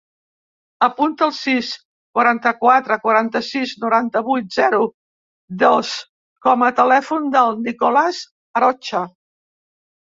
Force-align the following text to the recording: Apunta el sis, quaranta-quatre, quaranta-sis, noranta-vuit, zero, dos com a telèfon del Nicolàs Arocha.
Apunta 0.85 1.25
el 1.25 1.33
sis, 1.39 1.69
quaranta-quatre, 2.19 2.97
quaranta-sis, 3.05 3.75
noranta-vuit, 3.85 4.49
zero, 4.57 4.83
dos 5.67 5.95
com 6.49 6.67
a 6.71 6.75
telèfon 6.83 7.33
del 7.39 7.57
Nicolàs 7.71 8.25
Arocha. 8.63 9.07